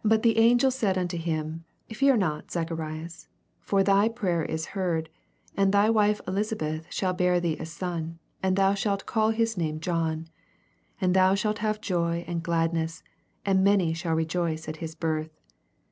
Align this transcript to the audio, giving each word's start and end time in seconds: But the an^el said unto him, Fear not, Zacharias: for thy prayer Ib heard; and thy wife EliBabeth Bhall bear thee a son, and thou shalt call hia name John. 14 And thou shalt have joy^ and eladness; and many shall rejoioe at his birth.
But 0.02 0.22
the 0.24 0.34
an^el 0.34 0.72
said 0.72 0.98
unto 0.98 1.16
him, 1.16 1.64
Fear 1.94 2.16
not, 2.16 2.50
Zacharias: 2.50 3.28
for 3.60 3.84
thy 3.84 4.08
prayer 4.08 4.44
Ib 4.46 4.60
heard; 4.72 5.08
and 5.56 5.70
thy 5.70 5.88
wife 5.88 6.20
EliBabeth 6.26 6.88
Bhall 6.88 7.16
bear 7.16 7.38
thee 7.38 7.56
a 7.60 7.64
son, 7.64 8.18
and 8.42 8.56
thou 8.56 8.74
shalt 8.74 9.06
call 9.06 9.30
hia 9.30 9.46
name 9.56 9.78
John. 9.78 10.14
14 10.94 10.94
And 11.02 11.14
thou 11.14 11.36
shalt 11.36 11.58
have 11.58 11.80
joy^ 11.80 12.24
and 12.26 12.42
eladness; 12.42 13.04
and 13.46 13.62
many 13.62 13.94
shall 13.94 14.16
rejoioe 14.16 14.68
at 14.68 14.78
his 14.78 14.96
birth. 14.96 15.30